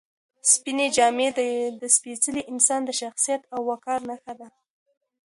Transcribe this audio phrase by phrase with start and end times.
[0.51, 1.27] سپینې جامې
[1.81, 4.47] د سپېڅلي انسان د شخصیت او وقار نښه ده.